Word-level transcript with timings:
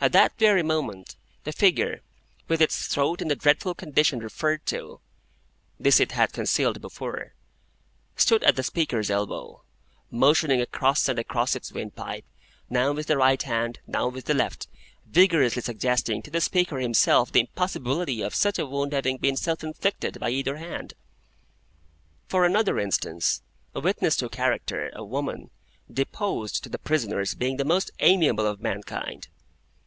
At 0.00 0.12
that 0.12 0.38
very 0.38 0.62
moment, 0.62 1.16
the 1.42 1.50
figure, 1.50 2.02
with 2.46 2.62
its 2.62 2.86
throat 2.86 3.20
in 3.20 3.26
the 3.26 3.34
dreadful 3.34 3.74
condition 3.74 4.20
referred 4.20 4.64
to 4.66 5.00
(this 5.80 5.98
it 5.98 6.12
had 6.12 6.32
concealed 6.32 6.80
before), 6.80 7.34
stood 8.14 8.44
at 8.44 8.54
the 8.54 8.62
speaker's 8.62 9.10
elbow, 9.10 9.64
motioning 10.08 10.60
across 10.60 11.08
and 11.08 11.18
across 11.18 11.56
its 11.56 11.72
windpipe, 11.72 12.24
now 12.70 12.92
with 12.92 13.08
the 13.08 13.16
right 13.16 13.42
hand, 13.42 13.80
now 13.88 14.06
with 14.06 14.26
the 14.26 14.34
left, 14.34 14.68
vigorously 15.04 15.62
suggesting 15.62 16.22
to 16.22 16.30
the 16.30 16.40
speaker 16.40 16.78
himself 16.78 17.32
the 17.32 17.40
impossibility 17.40 18.22
of 18.22 18.36
such 18.36 18.60
a 18.60 18.66
wound 18.66 18.92
having 18.92 19.16
been 19.18 19.36
self 19.36 19.64
inflicted 19.64 20.20
by 20.20 20.30
either 20.30 20.58
hand. 20.58 20.94
For 22.28 22.44
another 22.44 22.78
instance: 22.78 23.42
a 23.74 23.80
witness 23.80 24.14
to 24.18 24.28
character, 24.28 24.92
a 24.94 25.04
woman, 25.04 25.50
deposed 25.92 26.62
to 26.62 26.68
the 26.68 26.78
prisoner's 26.78 27.34
being 27.34 27.56
the 27.56 27.64
most 27.64 27.90
amiable 27.98 28.46
of 28.46 28.60
mankind. 28.60 29.26